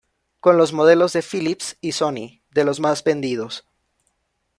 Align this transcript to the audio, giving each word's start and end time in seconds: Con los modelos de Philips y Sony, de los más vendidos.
Con 0.39 0.57
los 0.57 0.73
modelos 0.73 1.13
de 1.13 1.21
Philips 1.21 1.77
y 1.79 1.91
Sony, 1.91 2.41
de 2.49 2.63
los 2.63 2.79
más 2.79 3.03
vendidos. 3.03 3.67